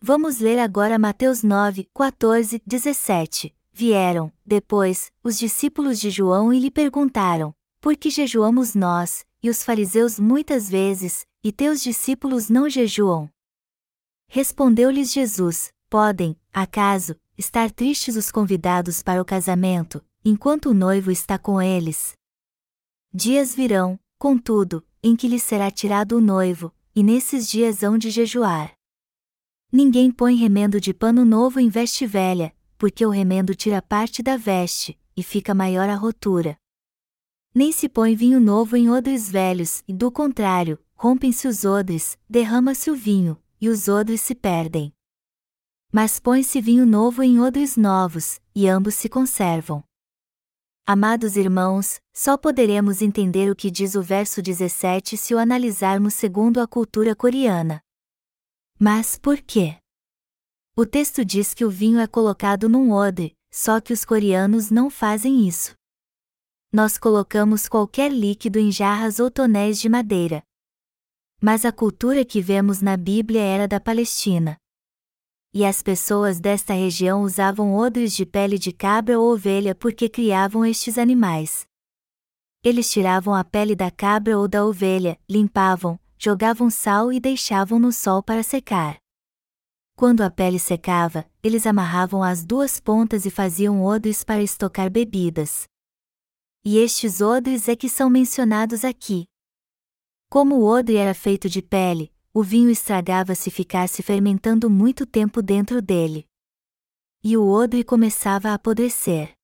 [0.00, 3.54] Vamos ler agora Mateus 9, 14, 17.
[3.72, 9.62] Vieram, depois, os discípulos de João e lhe perguntaram: Por que jejuamos nós, e os
[9.62, 13.28] fariseus muitas vezes, e teus discípulos não jejuam?
[14.28, 21.38] Respondeu-lhes Jesus: Podem, acaso, estar tristes os convidados para o casamento, enquanto o noivo está
[21.38, 22.14] com eles?
[23.12, 28.10] Dias virão, contudo, em que lhes será tirado o noivo, e nesses dias hão de
[28.10, 28.72] jejuar.
[29.70, 34.36] Ninguém põe remendo de pano novo em veste velha, porque o remendo tira parte da
[34.36, 36.56] veste, e fica maior a rotura.
[37.54, 42.90] Nem se põe vinho novo em odres velhos, e do contrário, rompem-se os odres, derrama-se
[42.90, 44.90] o vinho, e os odres se perdem.
[45.92, 49.84] Mas põe-se vinho novo em odres novos, e ambos se conservam.
[50.86, 56.58] Amados irmãos, só poderemos entender o que diz o verso 17 se o analisarmos segundo
[56.58, 57.82] a cultura coreana.
[58.78, 59.76] Mas por quê?
[60.74, 64.88] O texto diz que o vinho é colocado num odre, só que os coreanos não
[64.88, 65.76] fazem isso.
[66.74, 70.42] Nós colocamos qualquer líquido em jarras ou tonéis de madeira.
[71.38, 74.56] Mas a cultura que vemos na Bíblia era da Palestina.
[75.52, 80.64] E as pessoas desta região usavam odres de pele de cabra ou ovelha porque criavam
[80.64, 81.66] estes animais.
[82.64, 87.92] Eles tiravam a pele da cabra ou da ovelha, limpavam, jogavam sal e deixavam no
[87.92, 88.96] sol para secar.
[89.94, 95.70] Quando a pele secava, eles amarravam as duas pontas e faziam odres para estocar bebidas.
[96.64, 99.26] E estes odres é que são mencionados aqui.
[100.30, 105.42] Como o odre era feito de pele, o vinho estragava se ficasse fermentando muito tempo
[105.42, 106.24] dentro dele.
[107.22, 109.34] E o odre começava a apodrecer.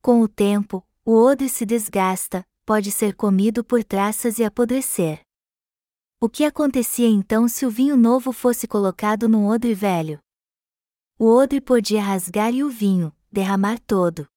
[0.00, 5.20] Com o tempo, o odre se desgasta, pode ser comido por traças e apodrecer.
[6.18, 10.18] O que acontecia então se o vinho novo fosse colocado num odre velho?
[11.18, 14.31] O odre podia rasgar e o vinho, derramar todo.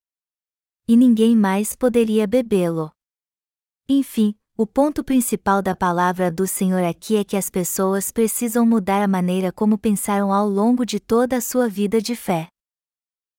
[0.88, 2.92] E ninguém mais poderia bebê-lo.
[3.90, 9.02] Enfim, o ponto principal da palavra do Senhor aqui é que as pessoas precisam mudar
[9.02, 12.48] a maneira como pensaram ao longo de toda a sua vida de fé.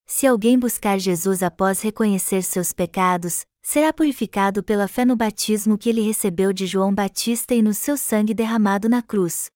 [0.04, 5.88] Se alguém buscar Jesus após reconhecer seus pecados, será purificado pela fé no batismo que
[5.88, 9.50] ele recebeu de João Batista e no seu sangue derramado na cruz.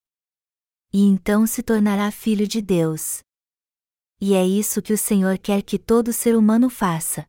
[0.93, 3.21] E então se tornará filho de Deus.
[4.21, 7.25] E é isso que o Senhor quer que todo ser humano faça.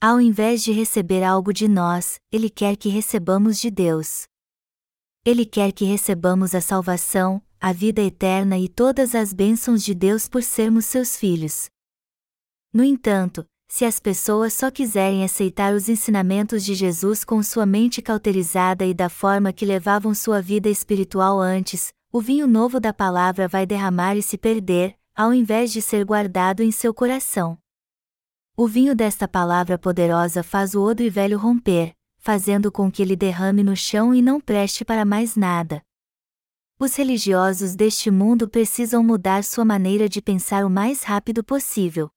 [0.00, 4.28] Ao invés de receber algo de nós, Ele quer que recebamos de Deus.
[5.24, 10.28] Ele quer que recebamos a salvação, a vida eterna e todas as bênçãos de Deus
[10.28, 11.68] por sermos seus filhos.
[12.72, 18.00] No entanto, se as pessoas só quiserem aceitar os ensinamentos de Jesus com sua mente
[18.00, 23.48] cauterizada e da forma que levavam sua vida espiritual antes, o vinho novo da palavra
[23.48, 27.58] vai derramar e se perder, ao invés de ser guardado em seu coração.
[28.60, 33.62] O vinho desta palavra poderosa faz o odre velho romper, fazendo com que ele derrame
[33.62, 35.80] no chão e não preste para mais nada.
[36.76, 42.10] Os religiosos deste mundo precisam mudar sua maneira de pensar o mais rápido possível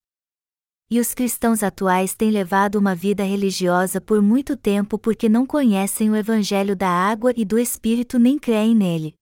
[0.89, 6.10] e os cristãos atuais têm levado uma vida religiosa por muito tempo porque não conhecem
[6.10, 9.14] o Evangelho da água e do Espírito nem creem nele.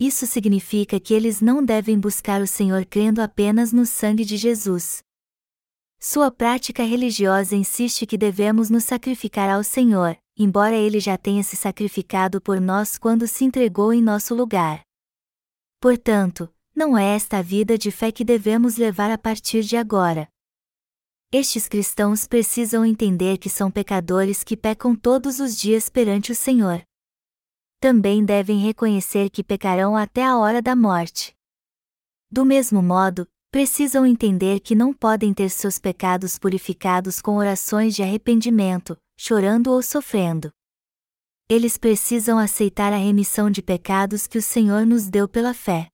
[0.00, 5.02] Isso significa que eles não devem buscar o Senhor crendo apenas no sangue de Jesus.
[6.02, 11.56] Sua prática religiosa insiste que devemos nos sacrificar ao Senhor, embora ele já tenha se
[11.56, 14.80] sacrificado por nós quando se entregou em nosso lugar.
[15.78, 20.26] Portanto, não é esta a vida de fé que devemos levar a partir de agora.
[21.30, 26.82] Estes cristãos precisam entender que são pecadores que pecam todos os dias perante o Senhor.
[27.78, 31.36] Também devem reconhecer que pecarão até a hora da morte.
[32.30, 38.02] Do mesmo modo, precisam entender que não podem ter seus pecados purificados com orações de
[38.02, 40.52] arrependimento, chorando ou sofrendo.
[41.48, 45.88] Eles precisam aceitar a remissão de pecados que o Senhor nos deu pela fé.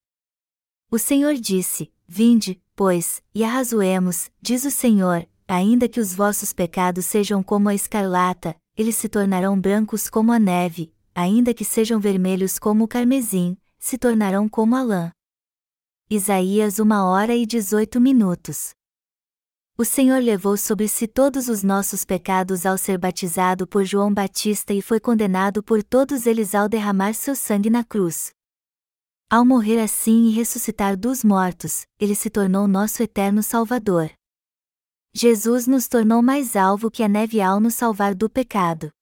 [0.91, 7.07] O Senhor disse: Vinde, pois, e arrazoemos, diz o Senhor, ainda que os vossos pecados
[7.07, 12.59] sejam como a escarlata, eles se tornarão brancos como a neve, ainda que sejam vermelhos
[12.59, 15.16] como o carmesim, se tornarão como a lã.
[16.09, 18.71] Isaías 1 hora e 18 minutos.
[19.77, 24.73] O Senhor levou sobre si todos os nossos pecados ao ser batizado por João Batista
[24.73, 28.31] e foi condenado por todos eles ao derramar seu sangue na cruz.
[29.29, 34.09] Ao morrer assim e ressuscitar dos mortos, ele se tornou nosso eterno Salvador.
[35.13, 38.93] Jesus nos tornou mais alvo que a neve ao nos salvar do pecado.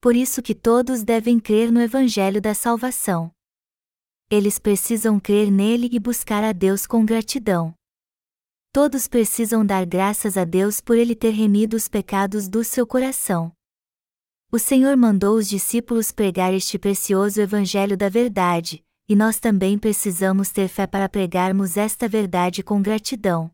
[0.00, 3.30] Por isso que todos devem crer no Evangelho da Salvação.
[4.30, 7.74] Eles precisam crer nele e buscar a Deus com gratidão.
[8.70, 13.50] Todos precisam dar graças a Deus por ele ter remido os pecados do seu coração.
[14.52, 20.50] O Senhor mandou os discípulos pregar este precioso Evangelho da Verdade, e nós também precisamos
[20.50, 23.50] ter fé para pregarmos esta verdade com gratidão.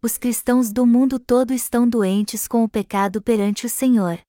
[0.00, 4.20] Os cristãos do mundo todo estão doentes com o pecado perante o Senhor.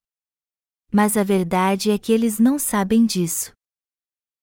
[0.92, 3.55] Mas a verdade é que eles não sabem disso.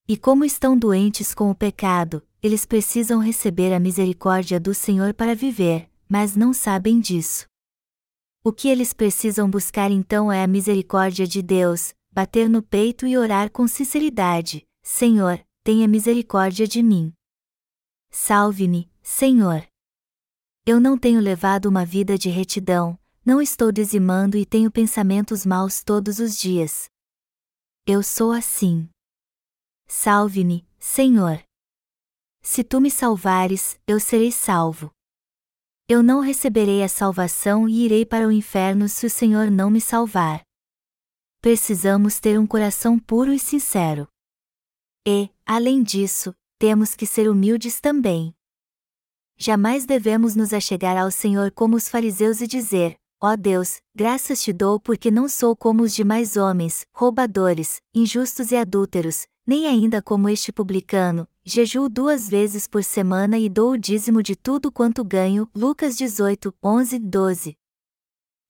[0.09, 5.35] E como estão doentes com o pecado, eles precisam receber a misericórdia do Senhor para
[5.35, 7.47] viver, mas não sabem disso.
[8.45, 13.17] O que eles precisam buscar então é a misericórdia de Deus, bater no peito e
[13.17, 17.13] orar com sinceridade: Senhor, tenha misericórdia de mim.
[18.11, 19.65] Salve-me, Senhor.
[20.67, 25.83] Eu não tenho levado uma vida de retidão, não estou dizimando e tenho pensamentos maus
[25.85, 26.91] todos os dias.
[27.87, 28.89] Eu sou assim.
[29.95, 31.45] Salve-me, Senhor.
[32.41, 34.91] Se tu me salvares, eu serei salvo.
[35.87, 39.83] Eu não receberei a salvação e irei para o inferno se o Senhor não me
[39.83, 40.43] salvar.
[41.43, 44.09] Precisamos ter um coração puro e sincero.
[45.07, 48.35] E, além disso, temos que ser humildes também.
[49.37, 54.55] Jamais devemos nos achegar ao Senhor como os fariseus e dizer: Ó Deus, graças te
[54.55, 60.29] dou porque não sou como os demais homens, roubadores, injustos e adúlteros, nem ainda como
[60.29, 65.49] este publicano, jejuo duas vezes por semana e dou o dízimo de tudo quanto ganho.
[65.55, 67.57] Lucas 18, 11, 12.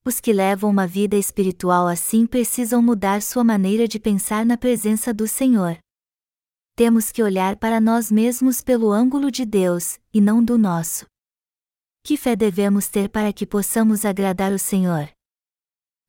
[0.04, 5.14] Os que levam uma vida espiritual assim precisam mudar sua maneira de pensar na presença
[5.14, 5.78] do Senhor
[6.74, 11.06] temos que olhar para nós mesmos pelo ângulo de Deus, e não do nosso.
[12.02, 15.08] Que fé devemos ter para que possamos agradar o Senhor?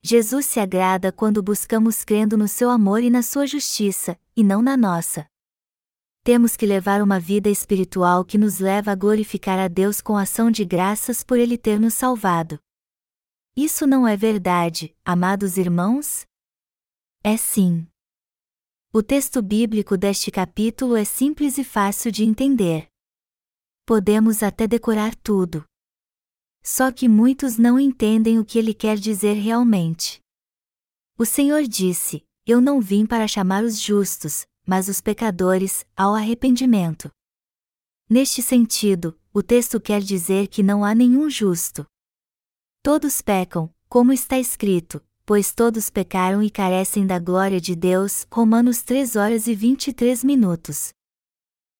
[0.05, 4.61] Jesus se agrada quando buscamos crendo no seu amor e na sua justiça, e não
[4.61, 5.25] na nossa.
[6.25, 10.51] Temos que levar uma vida espiritual que nos leva a glorificar a Deus com ação
[10.51, 12.59] de graças por Ele ter nos salvado.
[13.55, 16.25] Isso não é verdade, amados irmãos?
[17.23, 17.87] É sim.
[18.91, 22.89] O texto bíblico deste capítulo é simples e fácil de entender.
[23.85, 25.63] Podemos até decorar tudo.
[26.63, 30.21] Só que muitos não entendem o que ele quer dizer realmente.
[31.17, 37.11] O Senhor disse: Eu não vim para chamar os justos, mas os pecadores, ao arrependimento.
[38.09, 41.85] Neste sentido, o texto quer dizer que não há nenhum justo.
[42.81, 48.25] Todos pecam, como está escrito, pois todos pecaram e carecem da glória de Deus.
[48.31, 50.93] Romanos 3 horas e 23 minutos.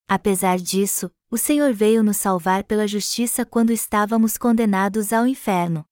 [0.08, 5.84] Apesar disso, o Senhor veio nos salvar pela justiça quando estávamos condenados ao inferno.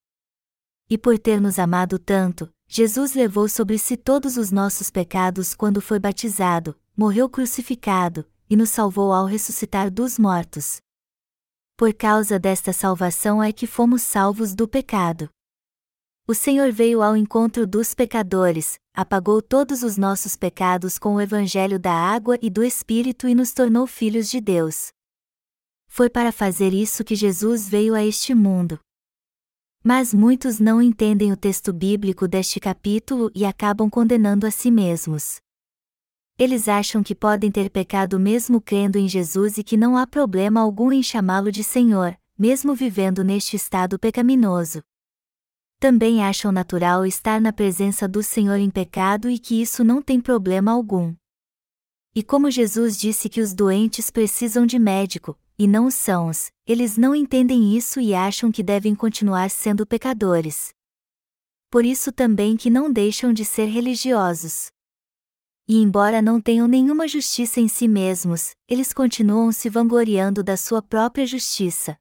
[0.88, 5.82] E por ter nos amado tanto, Jesus levou sobre si todos os nossos pecados quando
[5.82, 10.80] foi batizado, morreu crucificado, e nos salvou ao ressuscitar dos mortos.
[11.76, 15.28] Por causa desta salvação é que fomos salvos do pecado.
[16.28, 21.80] O Senhor veio ao encontro dos pecadores, apagou todos os nossos pecados com o Evangelho
[21.80, 24.92] da água e do Espírito e nos tornou filhos de Deus.
[25.94, 28.80] Foi para fazer isso que Jesus veio a este mundo.
[29.84, 35.42] Mas muitos não entendem o texto bíblico deste capítulo e acabam condenando a si mesmos.
[36.40, 40.62] Eles acham que podem ter pecado mesmo crendo em Jesus e que não há problema
[40.62, 44.82] algum em chamá-lo de Senhor, mesmo vivendo neste estado pecaminoso
[45.82, 50.22] também acham natural estar na presença do Senhor em pecado e que isso não tem
[50.22, 51.16] problema algum.
[52.14, 56.98] E como Jesus disse que os doentes precisam de médico, e não os sãos, eles
[56.98, 60.74] não entendem isso e acham que devem continuar sendo pecadores.
[61.70, 64.70] Por isso também que não deixam de ser religiosos.
[65.70, 70.82] E embora não tenham nenhuma justiça em si mesmos, eles continuam se vangloriando da sua
[70.82, 71.98] própria justiça.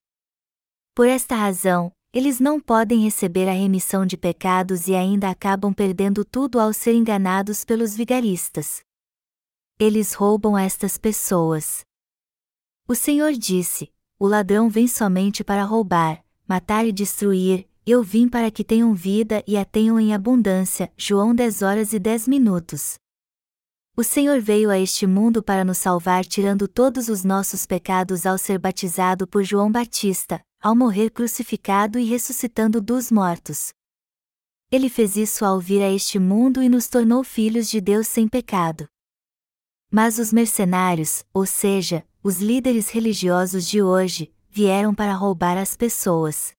[0.93, 6.25] Por esta razão, eles não podem receber a remissão de pecados e ainda acabam perdendo
[6.25, 8.83] tudo ao ser enganados pelos vigaristas.
[9.83, 11.87] Eles roubam estas pessoas.
[12.87, 18.51] O Senhor disse: O ladrão vem somente para roubar, matar e destruir, eu vim para
[18.51, 20.93] que tenham vida e a tenham em abundância.
[20.99, 22.99] João 10 horas e 10 minutos.
[23.97, 28.37] O Senhor veio a este mundo para nos salvar tirando todos os nossos pecados ao
[28.37, 33.73] ser batizado por João Batista, ao morrer crucificado e ressuscitando dos mortos.
[34.71, 38.29] Ele fez isso ao vir a este mundo e nos tornou filhos de Deus sem
[38.29, 38.87] pecado.
[39.91, 46.53] Mas os mercenários, ou seja, os líderes religiosos de hoje, vieram para roubar as pessoas.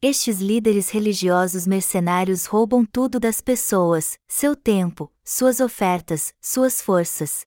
[0.00, 7.44] Estes líderes religiosos mercenários roubam tudo das pessoas, seu tempo, suas ofertas, suas forças.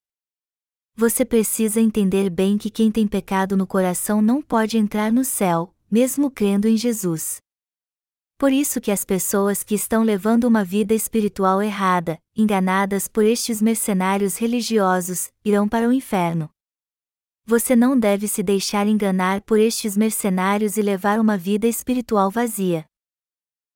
[0.95, 5.73] Você precisa entender bem que quem tem pecado no coração não pode entrar no céu,
[5.89, 7.41] mesmo crendo em Jesus.
[8.37, 13.61] Por isso que as pessoas que estão levando uma vida espiritual errada, enganadas por estes
[13.61, 16.49] mercenários religiosos, irão para o inferno.
[17.45, 22.85] Você não deve se deixar enganar por estes mercenários e levar uma vida espiritual vazia.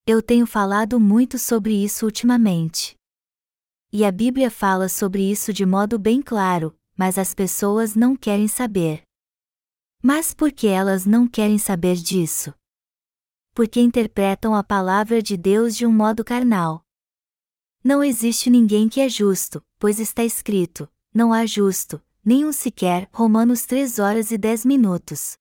[0.06, 2.96] Eu tenho falado muito sobre isso ultimamente.
[3.92, 8.48] E a Bíblia fala sobre isso de modo bem claro, mas as pessoas não querem
[8.48, 9.02] saber.
[10.02, 12.54] Mas por que elas não querem saber disso?
[13.58, 16.86] Porque interpretam a palavra de Deus de um modo carnal.
[17.84, 23.10] Não existe ninguém que é justo, pois está escrito: não há justo, nenhum sequer.
[23.12, 25.40] Romanos 3 horas e 10 minutos.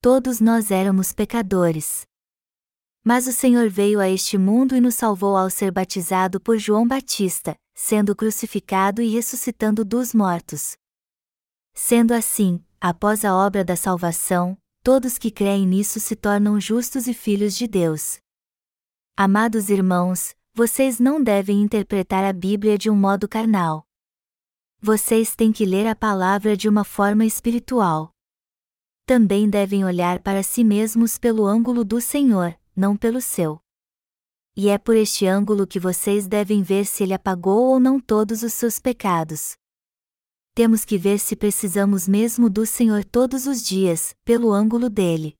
[0.00, 2.06] Todos nós éramos pecadores.
[3.02, 6.86] Mas o Senhor veio a este mundo e nos salvou ao ser batizado por João
[6.86, 10.76] Batista, sendo crucificado e ressuscitando dos mortos.
[11.74, 14.56] Sendo assim, após a obra da salvação,
[14.86, 18.20] todos que creem nisso se tornam justos e filhos de Deus.
[19.16, 23.86] Amados irmãos, vocês não devem interpretar a Bíblia de um modo carnal
[24.86, 28.12] vocês têm que ler a palavra de uma forma espiritual.
[29.04, 33.58] Também devem olhar para si mesmos pelo ângulo do Senhor, não pelo seu.
[34.56, 38.44] E é por este ângulo que vocês devem ver se ele apagou ou não todos
[38.44, 39.56] os seus pecados.
[40.56, 45.36] Temos que ver se precisamos mesmo do Senhor todos os dias, pelo ângulo dele.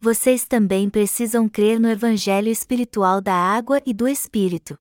[0.00, 4.78] Vocês também precisam crer no Evangelho espiritual da água e do Espírito.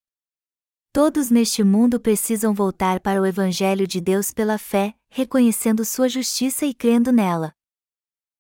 [0.93, 6.65] Todos neste mundo precisam voltar para o Evangelho de Deus pela fé, reconhecendo sua justiça
[6.65, 7.51] e crendo nela.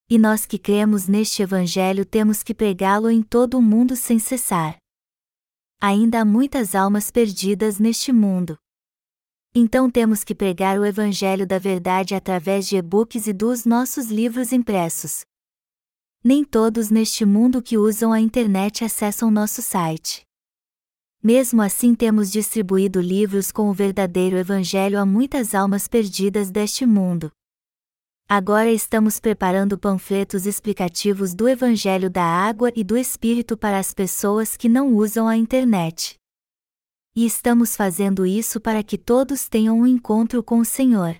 [0.09, 4.77] E nós que cremos neste Evangelho temos que pregá-lo em todo o mundo sem cessar.
[5.81, 8.57] Ainda há muitas almas perdidas neste mundo.
[9.55, 14.51] Então temos que pregar o Evangelho da Verdade através de e-books e dos nossos livros
[14.51, 15.21] impressos.
[16.23, 20.25] Nem todos neste mundo que usam a internet acessam nosso site.
[21.21, 27.31] Mesmo assim, temos distribuído livros com o verdadeiro Evangelho a muitas almas perdidas deste mundo.
[28.27, 34.57] Agora estamos preparando panfletos explicativos do Evangelho da Água e do Espírito para as pessoas
[34.57, 36.17] que não usam a internet.
[37.15, 41.15] E estamos fazendo isso para que todos tenham um encontro com o Senhor.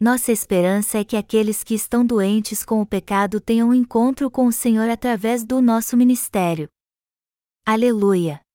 [0.00, 4.46] Nossa esperança é que aqueles que estão doentes com o pecado tenham um encontro com
[4.46, 6.68] o Senhor através do nosso ministério.
[7.66, 8.45] Aleluia!